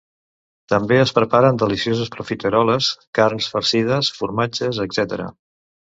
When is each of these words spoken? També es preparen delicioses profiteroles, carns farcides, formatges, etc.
També 0.71 0.97
es 1.01 1.13
preparen 1.17 1.59
delicioses 1.65 2.11
profiteroles, 2.17 2.89
carns 3.21 3.53
farcides, 3.55 4.13
formatges, 4.21 4.85
etc. 4.89 5.27